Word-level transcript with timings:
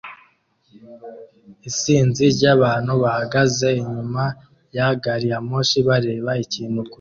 Isinzi 1.69 2.23
ryabantu 2.35 2.91
bahagaze 3.03 3.67
inyuma 3.81 4.23
ya 4.75 4.87
gariyamoshi 5.03 5.77
bareba 5.87 6.31
ikintu 6.45 6.79
kure 6.87 6.89